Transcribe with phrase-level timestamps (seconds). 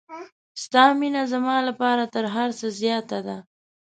[0.63, 3.37] ستا مینه زما لپاره تر هر څه زیاته ده.